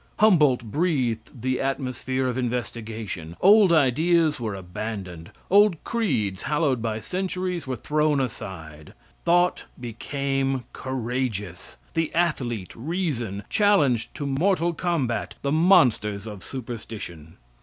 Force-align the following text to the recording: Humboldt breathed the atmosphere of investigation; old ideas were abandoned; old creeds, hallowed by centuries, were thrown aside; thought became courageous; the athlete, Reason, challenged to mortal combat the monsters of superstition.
Humboldt 0.17 0.63
breathed 0.63 1.43
the 1.43 1.61
atmosphere 1.61 2.27
of 2.27 2.35
investigation; 2.35 3.37
old 3.39 3.71
ideas 3.71 4.39
were 4.39 4.55
abandoned; 4.55 5.29
old 5.51 5.77
creeds, 5.83 6.41
hallowed 6.41 6.81
by 6.81 6.99
centuries, 6.99 7.67
were 7.67 7.75
thrown 7.75 8.19
aside; 8.19 8.93
thought 9.25 9.65
became 9.79 10.63
courageous; 10.73 11.77
the 11.93 12.11
athlete, 12.15 12.75
Reason, 12.75 13.43
challenged 13.47 14.15
to 14.15 14.25
mortal 14.25 14.73
combat 14.73 15.35
the 15.43 15.51
monsters 15.51 16.25
of 16.25 16.43
superstition. 16.43 17.37